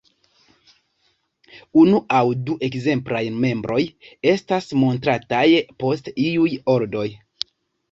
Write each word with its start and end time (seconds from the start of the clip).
Unu 1.81 1.99
aŭ 2.19 2.21
du 2.47 2.55
ekzemplaj 2.69 3.21
membroj 3.45 3.79
estas 4.33 4.73
montrataj 4.87 5.45
post 5.85 6.13
iuj 6.27 6.53
ordoj. 6.77 7.07